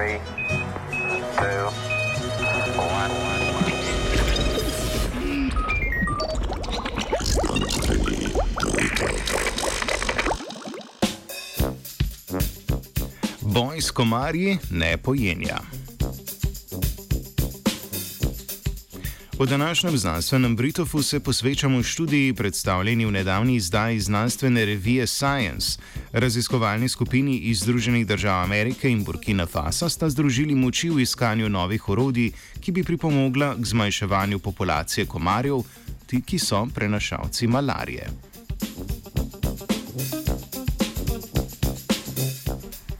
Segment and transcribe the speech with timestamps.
[0.00, 0.16] Three,
[1.36, 1.66] two,
[2.80, 3.10] one.
[13.42, 15.58] Boj s komarji ne pojenja.
[19.40, 25.78] V današnjem znanstvenem Britofu se posvečamo študiji predstavljeni v nedavni izdaji znanstvene revije Science.
[26.12, 31.88] Raziskovalni skupini iz Združenih držav Amerike in Burkina Faso sta združili moči v iskanju novih
[31.88, 35.62] orodij, ki bi pripomogla k zmanjševanju populacije komarjev,
[36.06, 38.10] ti, ki so prenašalci malarije.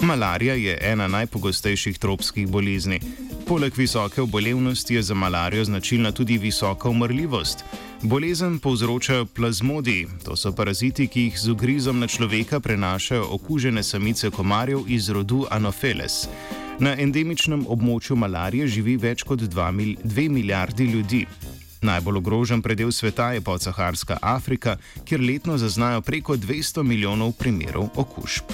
[0.00, 3.27] Malarija je ena najpogostejših tropskih bolezni.
[3.48, 7.64] Poleg visoke obolevnosti je za malarijo značilna tudi visoka umrljivost.
[8.02, 14.30] Bolezen povzročajo plazmodi, to so paraziti, ki jih z ugrizom na človeka prenašajo okužene samice
[14.30, 16.28] komarjev iz rodu Anopheles.
[16.78, 21.24] Na endemičnem območju malarije živi več kot 2 milijardi ljudi.
[21.82, 28.52] Najbolj ogrožen predel sveta je podsaharska Afrika, kjer letno zaznajo preko 200 milijonov primerov okužb.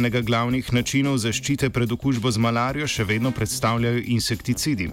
[0.00, 4.86] Enega glavnih načinov zaščite pred okužbo z malarijo še vedno predstavljajo insekticidi.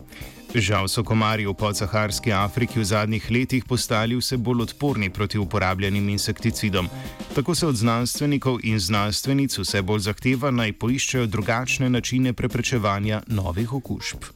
[0.51, 6.09] Žal so komarji v podsaharski Afriki v zadnjih letih postali vse bolj odporni proti uporabljenim
[6.11, 6.89] insekticidom.
[7.35, 13.79] Tako se od znanstvenikov in znanstvenic vse bolj zahteva naj poiščejo drugačne načine preprečevanja novih
[13.79, 14.27] okužb.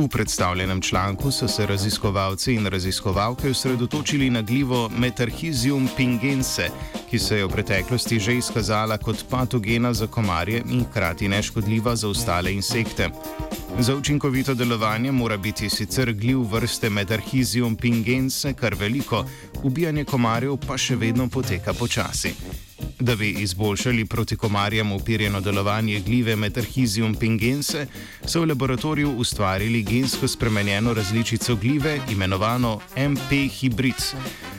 [0.00, 6.70] V predstavljenem članku so se raziskovalci in raziskovalke osredotočili na glivo Metarhizium pingense,
[7.10, 12.08] ki se je v preteklosti že izkazala kot patogena za komarje in hkrati neškodljiva za
[12.08, 13.10] ostale insekte.
[13.78, 19.24] Za učinkovito delovanje mora biti sicer gliv vrste Metarhizium pingense kar veliko,
[19.62, 22.34] ubijanje komarjev pa še vedno poteka počasi.
[23.00, 27.86] Da bi izboljšali proti komarjem upirjeno delovanje gljive Metarhizium pingense,
[28.26, 34.02] so v laboratoriju ustvarili gensko spremenjeno različico gljive, imenovano MP hibrid.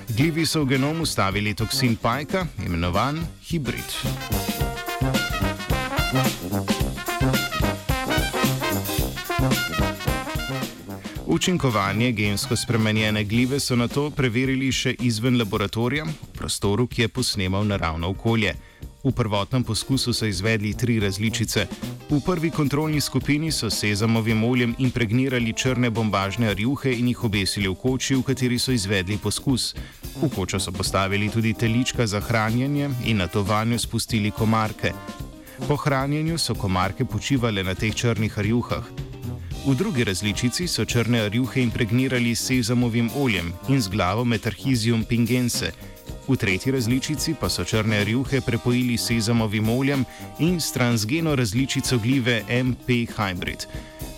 [0.10, 3.86] Glivi so v genom ustavili toksin pajka, imenovan hibrid.
[11.34, 17.08] Učinkovanje gensko spremenjene gljive so na to preverili še izven laboratorija, v prostoru, ki je
[17.08, 18.52] posnemal naravno okolje.
[19.03, 21.64] V prvotnem poskusu so izvedli tri različice.
[22.09, 27.78] V prvi kontrolni skupini so sezamovim oljem impregnirali črne bombažne rjuhe in jih obesili v
[27.84, 29.69] koči, v kateri so izvedli poskus.
[30.18, 34.92] V kočo so postavili tudi telička za hranjenje in na to vanjo spustili komarke.
[35.68, 39.11] Po hranjenju so komarke počivale na teh črnih rjuhah.
[39.66, 45.72] V drugi različici so črne rjuhe impregnirali s sezamovim oljem in z glavo Metarhizium pingense.
[46.28, 50.06] V tretji različici pa so črne rjuhe prepojili s sezamovim oljem
[50.40, 53.68] in s transgeno različico gljive MP hybrid.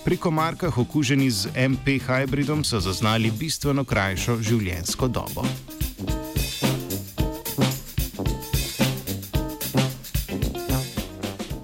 [0.05, 5.43] Pri komarkah okuženih z MP hybridom so zaznali bistveno krajšo življenjsko dobo.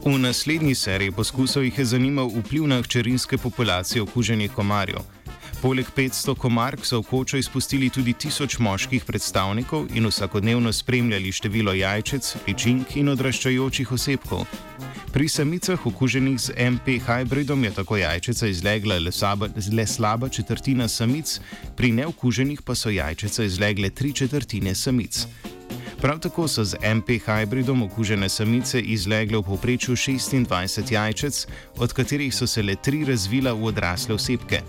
[0.10, 5.04] V naslednji seriji poskusov jih je zanimal vpliv na hčerinske populacije okuženih komarjev.
[5.62, 11.74] Poleg 500 komark so v kočo izpustili tudi 1000 moških predstavnikov in vsakodnevno spremljali število
[11.74, 14.48] jajčec, ličink in odraščajočih osebkov.
[15.14, 20.88] Pri samicah okuženih z MP hybridom je tako jajčeca izlegla le, saba, le slaba četrtina
[20.88, 21.40] samic,
[21.78, 25.28] pri neokuženih pa so jajčeca izlegle tri četrtine samic.
[26.02, 32.36] Prav tako so z MP hybridom okužene samice izlegle v povprečju 26 jajčec, od katerih
[32.36, 34.62] so se le tri razvila v odrasle osebke.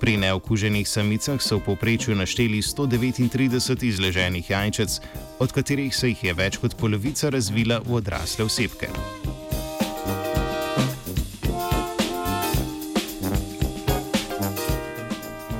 [0.00, 5.00] Pri neokuženih samicah so v povprečju našteli 139 izleženih jajčec,
[5.38, 8.88] od katerih se jih je več kot polovica razvila v odrasle osebke.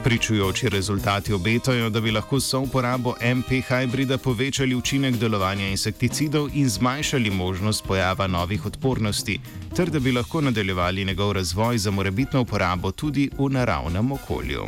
[0.05, 6.69] Pričujoči rezultati obetajo, da bi lahko s uporabo MP hybrida povečali učinek delovanja insekticidov in
[6.69, 9.41] zmanjšali možnost pojava novih odpornosti,
[9.77, 14.65] ter da bi lahko nadaljevali njegov razvoj za morebitno uporabo tudi v naravnem okolju.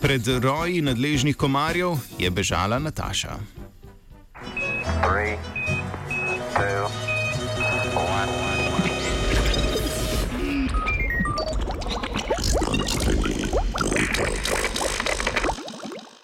[0.00, 3.59] Pred roji nadležnih komarjev je bežala Nataša.